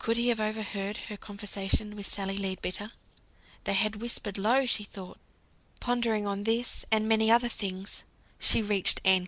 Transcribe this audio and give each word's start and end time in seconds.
Could 0.03 0.17
he 0.17 0.29
have 0.29 0.39
overheard 0.39 0.97
her 1.09 1.15
conversation 1.15 1.95
with 1.95 2.07
Sally 2.07 2.35
Leadbitter? 2.35 2.91
They 3.65 3.75
had 3.75 3.97
whispered 3.97 4.35
low, 4.35 4.65
she 4.65 4.83
thought. 4.83 5.19
Pondering 5.79 6.25
on 6.25 6.43
this, 6.43 6.83
and 6.91 7.07
many 7.07 7.29
other 7.29 7.49
things, 7.49 8.03
she 8.39 8.63
reached 8.63 8.99
Ancoats. 9.05 9.19